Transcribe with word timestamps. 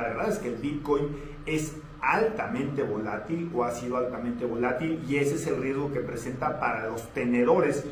La 0.00 0.10
verdad 0.10 0.28
es 0.28 0.38
que 0.38 0.46
el 0.46 0.54
Bitcoin 0.54 1.08
es 1.44 1.74
altamente 2.00 2.84
volátil 2.84 3.50
o 3.52 3.64
ha 3.64 3.72
sido 3.72 3.96
altamente 3.96 4.46
volátil 4.46 5.04
y 5.08 5.16
ese 5.16 5.34
es 5.34 5.46
el 5.48 5.60
riesgo 5.60 5.92
que 5.92 5.98
presenta 5.98 6.60
para 6.60 6.86
los 6.88 7.08
tenedores. 7.08 7.84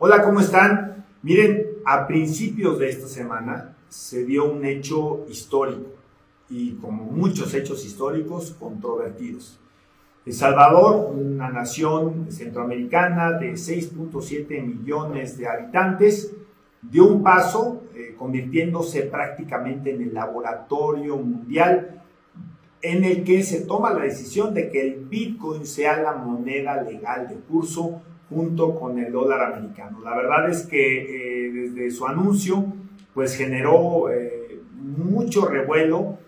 Hola, 0.00 0.20
¿cómo 0.24 0.40
están? 0.40 1.06
Miren, 1.22 1.66
a 1.84 2.08
principios 2.08 2.80
de 2.80 2.88
esta 2.88 3.06
semana 3.06 3.76
se 3.88 4.24
dio 4.24 4.50
un 4.50 4.64
hecho 4.64 5.26
histórico 5.28 5.90
y 6.50 6.72
como 6.74 7.04
muchos 7.04 7.54
hechos 7.54 7.86
históricos 7.86 8.50
controvertidos. 8.58 9.60
El 10.24 10.32
Salvador, 10.32 11.14
una 11.14 11.50
nación 11.50 12.32
centroamericana 12.32 13.38
de 13.38 13.52
6.7 13.52 14.60
millones 14.60 15.38
de 15.38 15.46
habitantes, 15.46 16.34
dio 16.90 17.06
un 17.06 17.22
paso 17.22 17.84
eh, 17.94 18.14
convirtiéndose 18.16 19.02
prácticamente 19.02 19.94
en 19.94 20.02
el 20.02 20.14
laboratorio 20.14 21.16
mundial 21.16 22.02
en 22.82 23.04
el 23.04 23.24
que 23.24 23.42
se 23.42 23.62
toma 23.62 23.92
la 23.92 24.04
decisión 24.04 24.54
de 24.54 24.68
que 24.68 24.80
el 24.82 25.06
Bitcoin 25.06 25.66
sea 25.66 26.00
la 26.00 26.12
moneda 26.12 26.82
legal 26.82 27.28
de 27.28 27.36
curso 27.36 28.02
junto 28.28 28.78
con 28.78 28.98
el 28.98 29.12
dólar 29.12 29.54
americano. 29.54 30.00
La 30.04 30.16
verdad 30.16 30.48
es 30.50 30.66
que 30.66 31.46
eh, 31.46 31.52
desde 31.52 31.90
su 31.90 32.06
anuncio 32.06 32.64
pues 33.14 33.34
generó 33.34 34.10
eh, 34.10 34.60
mucho 34.74 35.46
revuelo, 35.46 36.18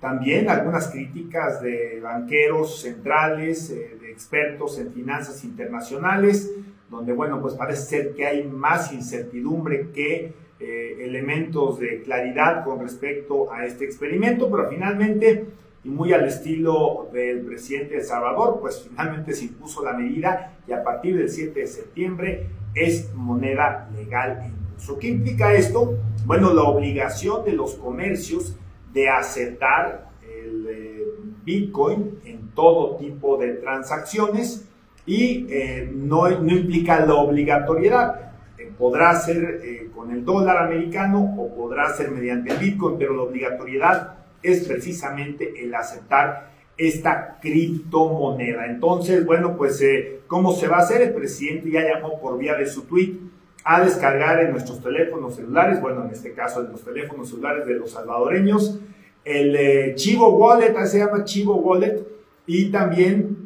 también 0.00 0.50
algunas 0.50 0.88
críticas 0.88 1.62
de 1.62 2.00
banqueros 2.02 2.82
centrales, 2.82 3.70
de 3.70 4.10
expertos 4.10 4.78
en 4.78 4.92
finanzas 4.92 5.42
internacionales, 5.44 6.52
donde, 6.90 7.12
bueno, 7.12 7.40
pues 7.40 7.54
parece 7.54 7.82
ser 7.82 8.14
que 8.14 8.26
hay 8.26 8.44
más 8.44 8.92
incertidumbre 8.92 9.90
que 9.92 10.32
eh, 10.58 10.96
elementos 11.00 11.78
de 11.78 12.02
claridad 12.02 12.64
con 12.64 12.80
respecto 12.80 13.52
a 13.52 13.66
este 13.66 13.84
experimento, 13.84 14.50
pero 14.50 14.68
finalmente, 14.68 15.46
y 15.84 15.90
muy 15.90 16.12
al 16.12 16.26
estilo 16.26 17.08
del 17.12 17.42
presidente 17.42 17.96
de 17.96 18.02
Salvador, 18.02 18.58
pues 18.60 18.86
finalmente 18.88 19.34
se 19.34 19.44
impuso 19.44 19.84
la 19.84 19.92
medida 19.92 20.54
y 20.66 20.72
a 20.72 20.82
partir 20.82 21.16
del 21.18 21.28
7 21.28 21.60
de 21.60 21.66
septiembre 21.66 22.46
es 22.74 23.12
moneda 23.14 23.90
legal 23.94 24.42
en 24.44 24.54
uso. 24.76 24.98
¿Qué 24.98 25.08
implica 25.08 25.54
esto? 25.54 25.98
Bueno, 26.24 26.52
la 26.54 26.62
obligación 26.62 27.44
de 27.44 27.52
los 27.52 27.74
comercios 27.74 28.56
de 28.92 29.08
aceptar 29.08 30.10
el 30.22 30.66
eh, 30.68 31.04
Bitcoin 31.44 32.18
en 32.24 32.48
todo 32.54 32.96
tipo 32.96 33.36
de 33.36 33.54
transacciones 33.54 34.66
y 35.06 35.46
eh, 35.48 35.88
no, 35.94 36.28
no, 36.28 36.52
implica 36.52 37.06
la 37.06 37.14
obligatoriedad. 37.14 38.32
Eh, 38.58 38.72
podrá 38.76 39.14
ser 39.14 39.60
eh, 39.62 39.90
con 39.94 40.10
el 40.10 40.24
dólar 40.24 40.58
americano 40.58 41.36
o 41.38 41.54
podrá 41.54 41.88
ser 41.94 42.10
mediante 42.10 42.52
el 42.52 42.58
Bitcoin, 42.58 42.98
pero 42.98 43.14
la 43.14 43.22
obligatoriedad 43.22 44.14
es 44.42 44.66
precisamente 44.66 45.64
el 45.64 45.74
aceptar 45.74 46.50
esta 46.76 47.38
criptomoneda. 47.40 48.66
Entonces, 48.66 49.24
bueno, 49.24 49.56
pues, 49.56 49.82
¿cómo 50.26 50.52
se 50.52 50.68
va 50.68 50.78
a 50.78 50.80
hacer? 50.80 51.00
El 51.00 51.14
presidente 51.14 51.70
ya 51.70 51.82
llamó 51.82 52.20
por 52.20 52.36
vía 52.36 52.54
de 52.54 52.66
su 52.66 52.82
tweet 52.82 53.14
a 53.64 53.80
descargar 53.80 54.40
en 54.40 54.52
nuestros 54.52 54.82
teléfonos 54.82 55.36
celulares, 55.36 55.80
bueno, 55.80 56.04
en 56.04 56.10
este 56.10 56.32
caso 56.32 56.60
en 56.60 56.72
los 56.72 56.84
teléfonos 56.84 57.30
celulares 57.30 57.66
de 57.66 57.74
los 57.74 57.92
salvadoreños, 57.92 58.78
el 59.24 59.94
Chivo 59.96 60.36
Wallet, 60.36 60.76
se 60.86 60.98
llama 60.98 61.24
Chivo 61.24 61.56
Wallet, 61.56 62.06
y 62.46 62.70
también 62.70 63.45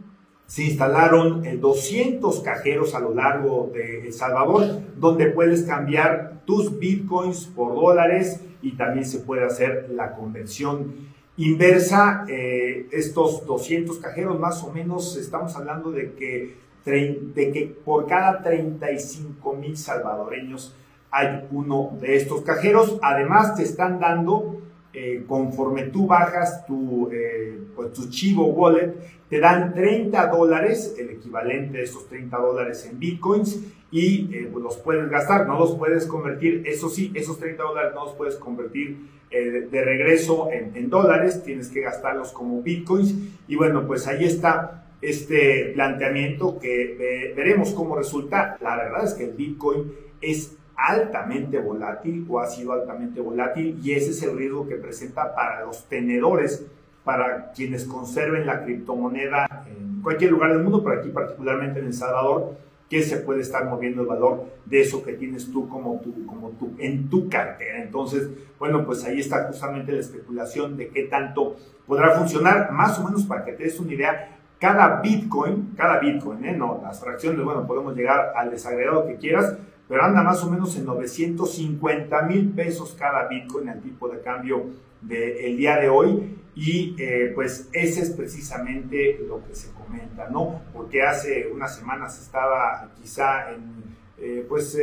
se 0.51 0.65
instalaron 0.65 1.45
200 1.61 2.37
eh, 2.37 2.43
cajeros 2.43 2.97
a 2.97 2.99
lo 2.99 3.15
largo 3.15 3.71
de 3.73 4.09
El 4.09 4.13
Salvador, 4.13 4.81
donde 4.97 5.27
puedes 5.27 5.63
cambiar 5.63 6.43
tus 6.45 6.77
bitcoins 6.77 7.45
por 7.47 7.77
dólares 7.77 8.41
y 8.61 8.73
también 8.73 9.07
se 9.07 9.21
puede 9.21 9.45
hacer 9.45 9.89
la 9.91 10.17
conversión 10.17 10.93
inversa. 11.37 12.25
Eh, 12.29 12.89
estos 12.91 13.47
200 13.47 13.99
cajeros, 13.99 14.41
más 14.41 14.65
o 14.65 14.73
menos, 14.73 15.17
estamos 15.17 15.55
hablando 15.55 15.93
de 15.93 16.15
que 16.15 17.77
por 17.85 18.09
cada 18.09 18.43
35 18.43 19.55
mil 19.55 19.77
salvadoreños 19.77 20.75
hay 21.13 21.47
uno 21.53 21.97
de 22.01 22.17
estos 22.17 22.43
cajeros. 22.43 22.99
Además, 23.03 23.55
te 23.55 23.63
están 23.63 24.01
dando 24.01 24.61
eh, 24.93 25.23
conforme 25.29 25.85
tú 25.85 26.09
bajas 26.09 26.67
tu, 26.67 27.09
eh, 27.13 27.61
pues, 27.77 27.93
tu 27.93 28.09
Chivo 28.11 28.47
Wallet, 28.47 28.93
te 29.29 29.39
dan 29.39 29.73
30 29.73 30.27
dólares, 30.27 30.97
el 30.99 31.11
equivalente 31.11 31.79
de 31.79 31.85
esos 31.85 32.09
30 32.09 32.37
dólares 32.37 32.89
en 32.91 32.99
bitcoins, 32.99 33.61
y 33.93 34.35
eh, 34.35 34.49
pues, 34.51 34.65
los 34.65 34.77
puedes 34.79 35.09
gastar, 35.09 35.47
no 35.47 35.61
los 35.61 35.77
puedes 35.77 36.07
convertir, 36.07 36.65
eso 36.67 36.89
sí, 36.89 37.13
esos 37.15 37.39
30 37.39 37.63
dólares 37.63 37.93
no 37.95 38.07
los 38.07 38.15
puedes 38.15 38.35
convertir 38.35 39.21
de, 39.31 39.85
regreso 39.85 40.51
en, 40.51 40.77
en, 40.77 40.91
dólares, 40.91 41.45
tienes 41.45 41.69
que 41.69 41.83
gastarlos 41.83 42.33
como 42.33 42.61
bitcoins, 42.61 43.15
y 43.47 43.55
bueno, 43.55 43.87
pues 43.87 44.09
ahí 44.09 44.25
está 44.25 44.89
este 45.01 45.71
planteamiento 45.73 46.59
que 46.59 47.33
veremos 47.37 47.71
cómo 47.71 47.95
resulta. 47.95 48.59
La 48.61 48.77
verdad 48.77 49.05
es 49.05 49.15
que 49.15 49.25
el 49.25 49.35
bitcoin 49.35 49.93
es 50.21 50.57
altamente 50.87 51.59
volátil 51.59 52.27
o 52.29 52.41
ha 52.41 52.47
sido 52.47 52.73
altamente 52.73 53.21
volátil 53.21 53.79
y 53.83 53.93
ese 53.93 54.11
es 54.11 54.23
el 54.23 54.37
riesgo 54.37 54.67
que 54.67 54.77
presenta 54.77 55.35
para 55.35 55.65
los 55.65 55.85
tenedores, 55.85 56.67
para 57.05 57.53
quienes 57.53 57.85
conserven 57.85 58.47
la 58.47 58.65
criptomoneda 58.65 59.67
en 59.69 60.01
cualquier 60.03 60.31
lugar 60.31 60.53
del 60.53 60.63
mundo, 60.63 60.83
pero 60.83 61.01
aquí 61.01 61.11
particularmente 61.11 61.81
en 61.81 61.87
El 61.87 61.95
Salvador, 61.95 62.57
que 62.89 63.03
se 63.03 63.19
puede 63.19 63.41
estar 63.41 63.67
moviendo 63.67 64.03
el 64.03 64.09
valor 64.09 64.47
de 64.65 64.81
eso 64.81 65.03
que 65.03 65.13
tienes 65.13 65.53
tú 65.53 65.69
como 65.69 66.01
tú, 66.01 66.27
como 66.27 66.51
tú, 66.51 66.75
en 66.79 67.09
tu 67.09 67.29
cartera. 67.29 67.83
Entonces, 67.83 68.29
bueno, 68.59 68.85
pues 68.85 69.05
ahí 69.05 69.21
está 69.21 69.45
justamente 69.45 69.93
la 69.93 70.01
especulación 70.01 70.77
de 70.77 70.89
qué 70.89 71.05
tanto 71.05 71.57
podrá 71.87 72.11
funcionar, 72.17 72.73
más 72.73 72.99
o 72.99 73.05
menos 73.05 73.25
para 73.25 73.45
que 73.45 73.53
te 73.53 73.65
des 73.65 73.79
una 73.79 73.93
idea, 73.93 74.39
cada 74.59 75.01
Bitcoin, 75.01 75.73
cada 75.77 76.01
Bitcoin, 76.01 76.45
¿eh? 76.45 76.57
no, 76.57 76.81
las 76.83 77.01
fracciones, 77.01 77.45
bueno, 77.45 77.67
podemos 77.67 77.97
llegar 77.97 78.33
al 78.35 78.51
desagregado 78.51 79.07
que 79.07 79.17
quieras, 79.17 79.57
pero 79.91 80.05
anda 80.05 80.23
más 80.23 80.41
o 80.45 80.51
menos 80.51 80.77
en 80.77 80.85
950 80.85 82.23
mil 82.23 82.51
pesos 82.51 82.95
cada 82.97 83.27
Bitcoin, 83.27 83.71
el 83.71 83.81
tipo 83.81 84.09
de 84.09 84.21
cambio 84.21 84.67
del 85.01 85.57
día 85.57 85.79
de 85.81 85.89
hoy. 85.89 86.39
Y 86.55 86.95
eh, 86.97 87.33
pues 87.35 87.69
ese 87.73 88.03
es 88.03 88.11
precisamente 88.11 89.19
lo 89.27 89.45
que 89.45 89.57
se 89.57 89.73
comenta, 89.73 90.29
¿no? 90.31 90.61
Porque 90.73 91.03
hace 91.03 91.51
unas 91.53 91.75
semanas 91.75 92.21
estaba 92.23 92.89
quizá 93.03 93.51
en, 93.51 93.83
eh, 94.19 94.47
pues, 94.49 94.79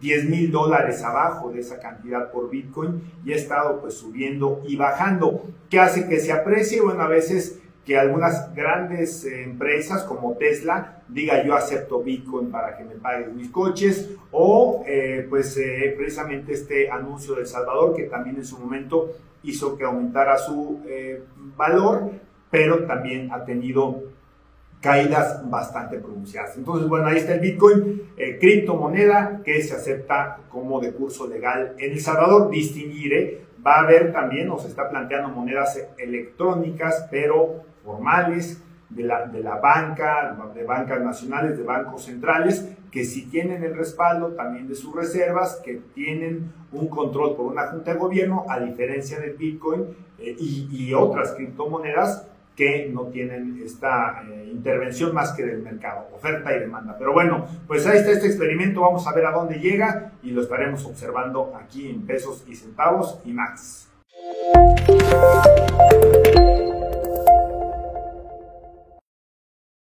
10 0.00 0.24
eh, 0.24 0.28
mil 0.28 0.52
dólares 0.52 1.02
abajo 1.02 1.50
de 1.50 1.60
esa 1.60 1.80
cantidad 1.80 2.30
por 2.30 2.50
Bitcoin 2.50 3.00
y 3.24 3.32
ha 3.32 3.36
estado 3.36 3.80
pues 3.80 3.94
subiendo 3.94 4.62
y 4.66 4.76
bajando. 4.76 5.44
¿Qué 5.70 5.80
hace 5.80 6.08
que 6.08 6.20
se 6.20 6.32
aprecie? 6.32 6.82
Bueno, 6.82 7.00
a 7.00 7.08
veces 7.08 7.58
que 7.86 7.96
algunas 7.96 8.52
grandes 8.52 9.24
eh, 9.24 9.44
empresas 9.44 10.02
como 10.02 10.36
Tesla 10.36 11.04
diga 11.08 11.44
yo 11.44 11.54
acepto 11.54 12.02
Bitcoin 12.02 12.50
para 12.50 12.76
que 12.76 12.84
me 12.84 12.96
paguen 12.96 13.36
mis 13.36 13.48
coches 13.48 14.10
o 14.32 14.82
eh, 14.86 15.24
pues 15.30 15.56
eh, 15.56 15.94
precisamente 15.96 16.52
este 16.52 16.90
anuncio 16.90 17.36
de 17.36 17.42
El 17.42 17.46
Salvador 17.46 17.94
que 17.94 18.04
también 18.04 18.36
en 18.36 18.44
su 18.44 18.58
momento 18.58 19.12
hizo 19.44 19.78
que 19.78 19.84
aumentara 19.84 20.36
su 20.36 20.80
valor 21.56 22.10
pero 22.50 22.84
también 22.86 23.30
ha 23.32 23.44
tenido 23.44 24.02
caídas 24.80 25.48
bastante 25.48 25.98
pronunciadas. 25.98 26.56
Entonces, 26.56 26.88
bueno, 26.88 27.06
ahí 27.06 27.18
está 27.18 27.34
el 27.34 27.40
Bitcoin, 27.40 28.02
criptomoneda 28.40 29.42
que 29.44 29.62
se 29.62 29.74
acepta 29.74 30.40
como 30.48 30.80
de 30.80 30.92
curso 30.92 31.26
legal 31.26 31.74
en 31.78 31.92
El 31.92 32.00
Salvador. 32.00 32.50
Distinguiré, 32.50 33.46
va 33.66 33.76
a 33.76 33.80
haber 33.80 34.12
también, 34.12 34.50
o 34.50 34.58
se 34.58 34.68
está 34.68 34.88
planteando 34.88 35.28
monedas 35.30 35.78
electrónicas, 35.98 37.08
pero 37.10 37.64
formales, 37.84 38.62
de 38.88 39.02
la, 39.02 39.26
de 39.26 39.40
la 39.40 39.56
banca, 39.56 40.36
de 40.54 40.64
bancas 40.64 41.00
nacionales, 41.00 41.58
de 41.58 41.64
bancos 41.64 42.04
centrales, 42.04 42.76
que 42.90 43.04
si 43.04 43.26
tienen 43.26 43.64
el 43.64 43.76
respaldo 43.76 44.28
también 44.32 44.68
de 44.68 44.74
sus 44.74 44.94
reservas, 44.94 45.60
que 45.64 45.82
tienen 45.94 46.52
un 46.72 46.88
control 46.88 47.36
por 47.36 47.46
una 47.46 47.66
junta 47.66 47.92
de 47.92 47.98
gobierno, 47.98 48.44
a 48.48 48.60
diferencia 48.60 49.18
del 49.18 49.34
Bitcoin 49.34 49.86
eh, 50.18 50.36
y, 50.38 50.94
otras 50.94 51.32
criptomonedas 51.32 52.26
que 52.56 52.88
no 52.92 53.04
tienen 53.08 53.60
esta 53.62 54.22
eh, 54.28 54.48
intervención 54.50 55.14
más 55.14 55.32
que 55.32 55.44
del 55.44 55.62
mercado, 55.62 56.08
oferta 56.14 56.56
y 56.56 56.60
demanda. 56.60 56.96
Pero 56.98 57.12
bueno, 57.12 57.46
pues 57.66 57.86
ahí 57.86 57.98
está 57.98 58.12
este 58.12 58.26
experimento, 58.26 58.80
vamos 58.80 59.06
a 59.06 59.12
ver 59.12 59.26
a 59.26 59.32
dónde 59.32 59.60
llega 59.60 60.12
y 60.22 60.30
lo 60.30 60.42
estaremos 60.42 60.84
observando 60.86 61.54
aquí 61.54 61.88
en 61.88 62.06
pesos 62.06 62.44
y 62.48 62.56
centavos 62.56 63.20
y 63.24 63.32
más. 63.32 63.88